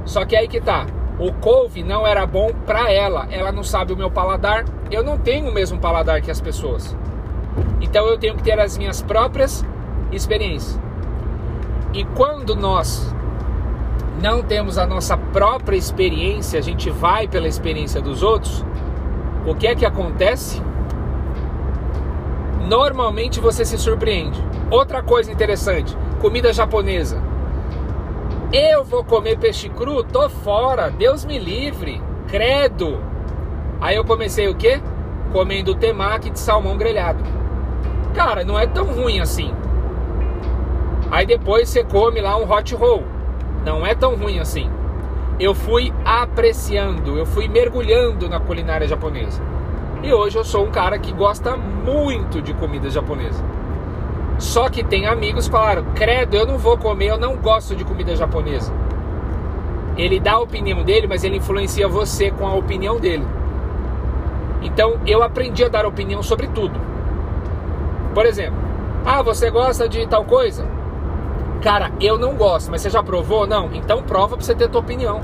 Só 0.05 0.23
que 0.23 0.35
aí 0.35 0.47
que 0.47 0.61
tá. 0.61 0.85
O 1.17 1.31
couve 1.31 1.81
não 1.81 2.05
era 2.05 2.27
bom 2.27 2.51
pra 2.65 2.91
ela. 2.91 3.25
Ela 3.31 3.51
não 3.51 3.63
sabe 3.63 3.93
o 3.93 3.97
meu 3.97 4.11
paladar. 4.11 4.65
Eu 4.91 5.03
não 5.03 5.17
tenho 5.17 5.49
o 5.49 5.53
mesmo 5.53 5.79
paladar 5.79 6.21
que 6.21 6.29
as 6.29 6.41
pessoas. 6.41 6.95
Então 7.81 8.05
eu 8.05 8.19
tenho 8.19 8.35
que 8.35 8.43
ter 8.43 8.59
as 8.59 8.77
minhas 8.77 9.01
próprias 9.01 9.65
experiências. 10.11 10.84
E 11.95 12.03
quando 12.03 12.57
nós 12.57 13.15
não 14.21 14.43
temos 14.43 14.77
a 14.77 14.85
nossa 14.85 15.15
própria 15.15 15.77
experiência, 15.77 16.59
a 16.59 16.61
gente 16.61 16.89
vai 16.89 17.25
pela 17.25 17.47
experiência 17.47 18.01
dos 18.01 18.21
outros, 18.21 18.65
o 19.47 19.55
que 19.55 19.65
é 19.65 19.73
que 19.73 19.85
acontece? 19.85 20.61
Normalmente 22.67 23.39
você 23.39 23.63
se 23.63 23.77
surpreende. 23.77 24.43
Outra 24.69 25.01
coisa 25.01 25.31
interessante, 25.31 25.95
comida 26.19 26.51
japonesa. 26.51 27.17
Eu 28.51 28.83
vou 28.83 29.05
comer 29.05 29.37
peixe 29.37 29.69
cru? 29.69 30.03
Tô 30.03 30.29
fora, 30.29 30.89
Deus 30.89 31.23
me 31.23 31.39
livre, 31.39 32.01
credo. 32.27 32.99
Aí 33.79 33.95
eu 33.95 34.03
comecei 34.03 34.49
o 34.49 34.55
quê? 34.55 34.81
Comendo 35.31 35.73
temaki 35.73 36.29
de 36.29 36.39
salmão 36.39 36.75
grelhado. 36.75 37.23
Cara, 38.13 38.43
não 38.43 38.59
é 38.59 38.67
tão 38.67 38.83
ruim 38.83 39.21
assim. 39.21 39.53
Aí 41.11 41.25
depois 41.25 41.69
você 41.69 41.83
come 41.83 42.21
lá 42.21 42.37
um 42.37 42.51
hot 42.51 42.73
roll. 42.75 43.03
Não 43.63 43.85
é 43.85 43.93
tão 43.95 44.15
ruim 44.15 44.39
assim. 44.39 44.69
Eu 45.39 45.53
fui 45.53 45.93
apreciando, 46.03 47.17
eu 47.17 47.25
fui 47.25 47.47
mergulhando 47.47 48.29
na 48.29 48.39
culinária 48.39 48.87
japonesa. 48.87 49.41
E 50.01 50.13
hoje 50.13 50.37
eu 50.37 50.43
sou 50.43 50.65
um 50.65 50.71
cara 50.71 50.97
que 50.99 51.11
gosta 51.11 51.57
muito 51.57 52.41
de 52.41 52.53
comida 52.53 52.89
japonesa. 52.89 53.43
Só 54.37 54.69
que 54.69 54.83
tem 54.83 55.05
amigos 55.07 55.45
que 55.45 55.51
falaram: 55.51 55.85
Credo, 55.95 56.35
eu 56.35 56.45
não 56.45 56.57
vou 56.57 56.77
comer, 56.77 57.07
eu 57.07 57.17
não 57.17 57.37
gosto 57.37 57.75
de 57.75 57.83
comida 57.83 58.15
japonesa. 58.15 58.71
Ele 59.97 60.19
dá 60.19 60.33
a 60.33 60.39
opinião 60.39 60.83
dele, 60.83 61.07
mas 61.07 61.23
ele 61.23 61.37
influencia 61.37 61.87
você 61.87 62.29
com 62.29 62.45
a 62.45 62.53
opinião 62.53 62.99
dele. 62.99 63.25
Então 64.61 64.99
eu 65.05 65.23
aprendi 65.23 65.63
a 65.63 65.69
dar 65.69 65.85
opinião 65.85 66.21
sobre 66.21 66.47
tudo. 66.47 66.79
Por 68.13 68.25
exemplo, 68.25 68.59
ah, 69.05 69.21
você 69.21 69.49
gosta 69.49 69.87
de 69.87 70.05
tal 70.07 70.25
coisa? 70.25 70.74
Cara, 71.65 71.91
eu 71.99 72.19
não 72.19 72.35
gosto, 72.35 72.69
mas 72.69 72.81
você 72.81 72.91
já 72.91 73.01
provou? 73.01 73.47
Não. 73.47 73.73
Então 73.73 74.03
prova 74.03 74.37
pra 74.37 74.45
você 74.45 74.53
ter 74.53 74.69
tua 74.69 74.81
opinião. 74.81 75.19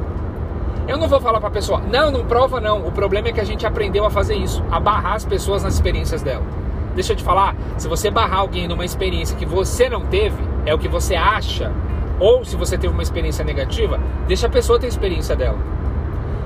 Eu 0.88 0.98
não 0.98 1.08
vou 1.08 1.22
falar 1.22 1.40
pra 1.40 1.52
pessoa, 1.52 1.80
não, 1.80 2.10
não 2.10 2.26
prova 2.26 2.60
não. 2.60 2.80
O 2.88 2.92
problema 2.92 3.28
é 3.28 3.32
que 3.32 3.40
a 3.40 3.44
gente 3.44 3.64
aprendeu 3.64 4.04
a 4.06 4.10
fazer 4.10 4.34
isso, 4.34 4.64
a 4.72 4.80
barrar 4.80 5.14
as 5.14 5.24
pessoas 5.24 5.62
nas 5.62 5.76
experiências 5.76 6.24
dela. 6.24 6.44
Deixa 6.96 7.14
eu 7.14 7.16
te 7.16 7.24
falar, 7.24 7.56
se 7.78 7.88
você 7.88 8.10
barrar 8.10 8.40
alguém 8.40 8.68
numa 8.68 8.84
experiência 8.84 9.38
que 9.38 9.46
você 9.46 9.88
não 9.88 10.08
teve, 10.08 10.44
é 10.66 10.74
o 10.74 10.80
que 10.80 10.88
você 10.88 11.14
acha, 11.14 11.72
ou 12.20 12.44
se 12.44 12.56
você 12.56 12.76
teve 12.76 12.92
uma 12.92 13.04
experiência 13.04 13.46
negativa, 13.46 14.00
deixa 14.28 14.48
a 14.48 14.50
pessoa 14.50 14.80
ter 14.80 14.88
a 14.88 14.90
experiência 14.90 15.36
dela. 15.36 15.60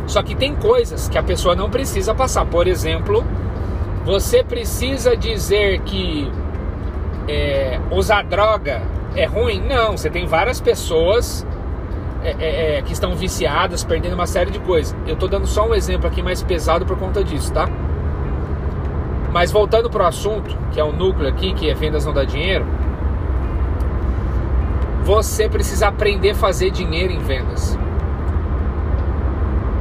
Só 0.08 0.22
que 0.22 0.36
tem 0.36 0.56
coisas 0.56 1.08
que 1.08 1.18
a 1.18 1.24
pessoa 1.24 1.56
não 1.56 1.70
precisa 1.70 2.14
passar. 2.14 2.46
Por 2.46 2.68
exemplo, 2.68 3.24
você 4.04 4.44
precisa 4.44 5.16
dizer 5.16 5.80
que 5.84 6.30
é, 7.30 7.80
usar 7.92 8.24
droga 8.24 8.82
é 9.16 9.26
ruim? 9.26 9.62
Não, 9.62 9.98
você 9.98 10.10
tem 10.10 10.26
várias 10.26 10.60
pessoas 10.60 11.46
é, 12.24 12.36
é, 12.40 12.78
é, 12.78 12.82
que 12.82 12.92
estão 12.92 13.16
viciadas, 13.16 13.84
perdendo 13.84 14.14
uma 14.14 14.28
série 14.28 14.52
de 14.52 14.60
coisas. 14.60 14.96
Eu 15.08 15.14
estou 15.14 15.30
dando 15.30 15.48
só 15.48 15.68
um 15.68 15.74
exemplo 15.74 16.08
aqui 16.08 16.22
mais 16.22 16.44
pesado 16.44 16.86
por 16.86 16.98
conta 16.98 17.24
disso, 17.24 17.54
tá? 17.54 17.70
Mas 19.32 19.52
voltando 19.52 19.90
para 19.90 20.04
o 20.04 20.08
assunto, 20.08 20.58
que 20.72 20.80
é 20.80 20.84
o 20.84 20.92
núcleo 20.92 21.28
aqui, 21.28 21.54
que 21.54 21.70
é 21.70 21.74
vendas 21.74 22.06
não 22.06 22.14
dá 22.14 22.24
dinheiro, 22.24 22.66
você 25.04 25.48
precisa 25.48 25.88
aprender 25.88 26.32
a 26.32 26.36
fazer 26.36 26.72
dinheiro 26.72 27.14
em 27.14 27.20
vendas. 27.20 27.78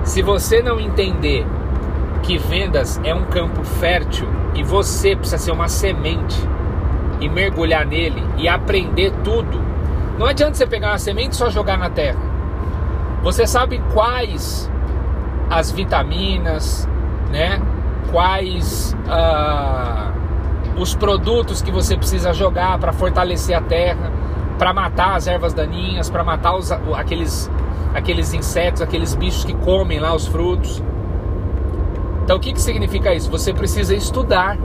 Se 0.03 0.21
você 0.21 0.61
não 0.61 0.79
entender 0.79 1.47
que 2.23 2.37
vendas 2.37 3.01
é 3.05 3.15
um 3.15 3.25
campo 3.25 3.65
fértil 3.65 4.29
e 4.55 4.63
você 4.63 5.17
precisa 5.17 5.39
ser 5.39 5.53
uma 5.53 5.69
semente 5.69 6.37
e 7.25 7.29
mergulhar 7.29 7.87
nele 7.87 8.23
e 8.37 8.47
aprender 8.47 9.13
tudo. 9.25 9.61
Não 10.19 10.27
adianta 10.27 10.55
você 10.55 10.67
pegar 10.67 10.89
uma 10.89 10.99
semente 10.99 11.33
e 11.33 11.37
só 11.37 11.49
jogar 11.49 11.79
na 11.79 11.89
terra. 11.89 12.21
Você 13.23 13.47
sabe 13.47 13.83
quais 13.93 14.71
as 15.49 15.71
vitaminas, 15.71 16.89
né? 17.31 17.61
Quais 18.13 18.95
uh, 19.07 20.81
os 20.81 20.95
produtos 20.95 21.63
que 21.63 21.71
você 21.71 21.97
precisa 21.97 22.33
jogar 22.33 22.79
para 22.79 22.93
fortalecer 22.93 23.57
a 23.57 23.63
terra, 23.63 24.13
para 24.59 24.73
matar 24.73 25.17
as 25.17 25.27
ervas 25.27 25.55
daninhas, 25.55 26.11
para 26.11 26.23
matar 26.23 26.55
os, 26.55 26.71
aqueles, 26.71 27.51
aqueles 27.95 28.35
insetos, 28.35 28.83
aqueles 28.83 29.15
bichos 29.15 29.45
que 29.45 29.55
comem 29.55 29.99
lá 29.99 30.15
os 30.15 30.27
frutos. 30.27 30.83
Então 32.23 32.37
o 32.37 32.41
que, 32.41 32.53
que 32.53 32.61
significa 32.61 33.15
isso? 33.15 33.31
Você 33.31 33.53
precisa 33.53 33.95
estudar 33.95 34.57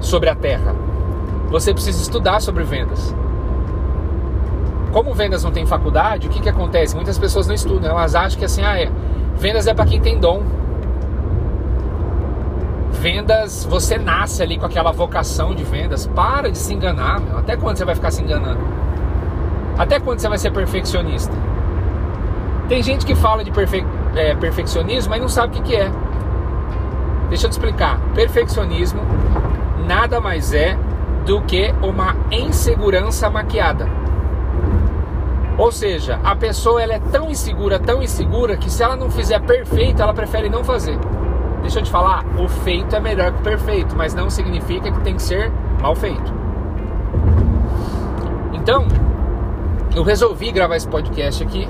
sobre 0.00 0.28
a 0.28 0.34
terra. 0.34 0.89
Você 1.50 1.74
precisa 1.74 2.00
estudar 2.00 2.40
sobre 2.40 2.62
vendas. 2.64 3.14
Como 4.92 5.14
vendas 5.14 5.44
não 5.44 5.50
tem 5.50 5.66
faculdade, 5.66 6.26
o 6.26 6.30
que, 6.30 6.40
que 6.40 6.48
acontece? 6.48 6.94
Muitas 6.94 7.18
pessoas 7.18 7.46
não 7.46 7.54
estudam, 7.54 7.90
elas 7.90 8.14
acham 8.14 8.38
que 8.38 8.44
assim, 8.44 8.62
ah, 8.62 8.78
é, 8.78 8.90
vendas 9.36 9.66
é 9.66 9.74
para 9.74 9.84
quem 9.84 10.00
tem 10.00 10.18
dom. 10.18 10.42
Vendas, 12.92 13.64
você 13.64 13.98
nasce 13.98 14.42
ali 14.42 14.58
com 14.58 14.66
aquela 14.66 14.92
vocação 14.92 15.54
de 15.54 15.64
vendas. 15.64 16.06
Para 16.06 16.50
de 16.50 16.58
se 16.58 16.74
enganar, 16.74 17.20
meu. 17.20 17.38
Até 17.38 17.56
quando 17.56 17.76
você 17.76 17.84
vai 17.84 17.94
ficar 17.94 18.10
se 18.10 18.22
enganando? 18.22 18.60
Até 19.78 19.98
quando 19.98 20.18
você 20.18 20.28
vai 20.28 20.38
ser 20.38 20.50
perfeccionista? 20.50 21.34
Tem 22.68 22.82
gente 22.82 23.06
que 23.06 23.14
fala 23.14 23.42
de 23.42 23.50
perfe 23.50 23.84
é, 24.14 24.34
perfeccionismo, 24.34 25.10
mas 25.10 25.20
não 25.20 25.28
sabe 25.28 25.58
o 25.58 25.62
que, 25.62 25.70
que 25.70 25.76
é. 25.76 25.90
Deixa 27.28 27.46
eu 27.46 27.50
te 27.50 27.54
explicar. 27.54 27.98
Perfeccionismo 28.14 29.00
nada 29.86 30.20
mais 30.20 30.52
é 30.52 30.78
do 31.30 31.40
que 31.42 31.72
uma 31.80 32.16
insegurança 32.32 33.30
maquiada. 33.30 33.88
Ou 35.56 35.70
seja, 35.70 36.18
a 36.24 36.34
pessoa 36.34 36.82
ela 36.82 36.94
é 36.94 36.98
tão 36.98 37.30
insegura, 37.30 37.78
tão 37.78 38.02
insegura 38.02 38.56
que 38.56 38.68
se 38.68 38.82
ela 38.82 38.96
não 38.96 39.08
fizer 39.08 39.38
perfeito, 39.38 40.02
ela 40.02 40.12
prefere 40.12 40.48
não 40.48 40.64
fazer. 40.64 40.98
Deixa 41.62 41.78
eu 41.78 41.84
te 41.84 41.90
falar, 41.90 42.24
o 42.36 42.48
feito 42.48 42.96
é 42.96 42.98
melhor 42.98 43.30
que 43.30 43.38
o 43.38 43.42
perfeito, 43.42 43.94
mas 43.94 44.12
não 44.12 44.28
significa 44.28 44.90
que 44.90 45.00
tem 45.02 45.14
que 45.14 45.22
ser 45.22 45.52
mal 45.80 45.94
feito. 45.94 46.34
Então, 48.52 48.88
eu 49.94 50.02
resolvi 50.02 50.50
gravar 50.50 50.74
esse 50.74 50.88
podcast 50.88 51.44
aqui 51.44 51.68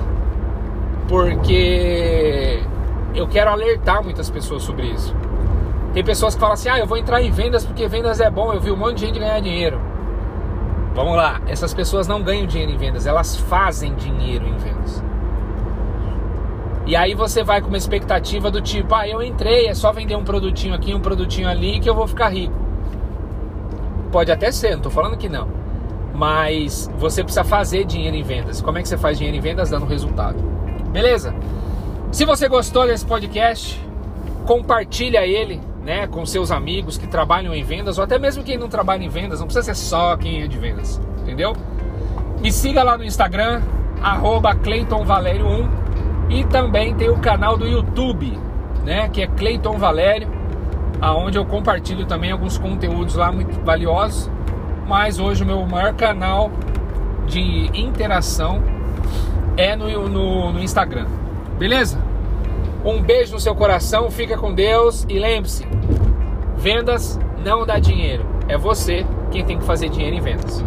porque 1.07 2.63
eu 3.13 3.27
quero 3.27 3.51
alertar 3.51 4.03
muitas 4.03 4.27
pessoas 4.27 4.63
sobre 4.63 4.87
isso. 4.87 5.15
Tem 5.93 6.03
pessoas 6.03 6.35
que 6.35 6.39
falam 6.39 6.53
assim: 6.53 6.69
ah, 6.69 6.79
eu 6.79 6.87
vou 6.87 6.97
entrar 6.97 7.21
em 7.21 7.31
vendas 7.31 7.65
porque 7.65 7.87
vendas 7.87 8.19
é 8.19 8.29
bom, 8.29 8.53
eu 8.53 8.59
vi 8.59 8.71
um 8.71 8.77
monte 8.77 8.97
de 8.97 9.07
gente 9.07 9.19
ganhar 9.19 9.39
dinheiro. 9.41 9.79
Vamos 10.93 11.15
lá, 11.15 11.41
essas 11.47 11.73
pessoas 11.73 12.07
não 12.07 12.21
ganham 12.21 12.45
dinheiro 12.45 12.71
em 12.71 12.77
vendas, 12.77 13.05
elas 13.05 13.35
fazem 13.35 13.95
dinheiro 13.95 14.45
em 14.45 14.57
vendas. 14.57 15.03
E 16.85 16.95
aí 16.95 17.13
você 17.13 17.43
vai 17.43 17.61
com 17.61 17.67
uma 17.67 17.77
expectativa 17.77 18.49
do 18.49 18.61
tipo: 18.61 18.93
ah, 18.95 19.07
eu 19.07 19.21
entrei, 19.21 19.67
é 19.67 19.73
só 19.73 19.91
vender 19.91 20.15
um 20.15 20.23
produtinho 20.23 20.73
aqui, 20.73 20.93
um 20.93 20.99
produtinho 20.99 21.47
ali 21.47 21.79
que 21.79 21.89
eu 21.89 21.95
vou 21.95 22.07
ficar 22.07 22.29
rico. 22.29 22.53
Pode 24.11 24.31
até 24.31 24.51
ser, 24.51 24.75
não 24.75 24.81
tô 24.81 24.89
falando 24.89 25.17
que 25.17 25.29
não. 25.29 25.47
Mas 26.13 26.91
você 26.97 27.23
precisa 27.23 27.43
fazer 27.43 27.85
dinheiro 27.85 28.15
em 28.15 28.23
vendas. 28.23 28.61
Como 28.61 28.77
é 28.77 28.81
que 28.81 28.87
você 28.87 28.97
faz 28.97 29.17
dinheiro 29.17 29.37
em 29.37 29.41
vendas? 29.41 29.69
Dando 29.69 29.85
resultado. 29.85 30.37
Beleza? 30.91 31.33
Se 32.11 32.25
você 32.25 32.49
gostou 32.49 32.85
desse 32.85 33.05
podcast, 33.05 33.81
compartilha 34.45 35.25
ele 35.25 35.61
né, 35.83 36.07
com 36.07 36.25
seus 36.25 36.51
amigos 36.51 36.97
que 36.97 37.07
trabalham 37.07 37.53
em 37.53 37.63
vendas, 37.63 37.97
ou 37.97 38.03
até 38.03 38.19
mesmo 38.19 38.43
quem 38.43 38.57
não 38.57 38.67
trabalha 38.67 39.03
em 39.03 39.09
vendas, 39.09 39.39
não 39.39 39.47
precisa 39.47 39.73
ser 39.73 39.75
só 39.75 40.15
quem 40.15 40.43
é 40.43 40.47
de 40.47 40.57
vendas, 40.57 41.01
entendeu? 41.21 41.55
Me 42.39 42.51
siga 42.51 42.83
lá 42.83 42.97
no 42.97 43.03
Instagram, 43.03 43.61
arroba 44.01 44.51
1 44.51 45.81
e 46.29 46.43
também 46.45 46.95
tem 46.95 47.09
o 47.09 47.17
canal 47.17 47.57
do 47.57 47.67
YouTube, 47.67 48.37
né, 48.83 49.09
que 49.09 49.21
é 49.21 49.27
Cleiton 49.27 49.77
Valério, 49.77 50.27
aonde 50.99 51.37
eu 51.37 51.45
compartilho 51.45 52.05
também 52.05 52.31
alguns 52.31 52.57
conteúdos 52.57 53.15
lá 53.15 53.31
muito 53.31 53.59
valiosos, 53.65 54.29
mas 54.87 55.19
hoje 55.19 55.43
o 55.43 55.45
meu 55.45 55.65
maior 55.65 55.93
canal 55.93 56.51
de 57.27 57.71
interação 57.73 58.61
é 59.57 59.75
no, 59.75 60.07
no, 60.07 60.53
no 60.53 60.59
Instagram, 60.59 61.07
beleza? 61.57 62.11
Um 62.83 62.99
beijo 63.01 63.33
no 63.33 63.39
seu 63.39 63.53
coração, 63.53 64.09
fica 64.09 64.35
com 64.35 64.51
Deus 64.53 65.05
e 65.07 65.19
lembre-se: 65.19 65.67
vendas 66.61 67.19
não 67.43 67.65
dá 67.65 67.79
dinheiro, 67.79 68.23
é 68.47 68.55
você 68.55 69.03
quem 69.31 69.43
tem 69.43 69.57
que 69.57 69.65
fazer 69.65 69.89
dinheiro 69.89 70.15
em 70.15 70.21
vendas. 70.21 70.63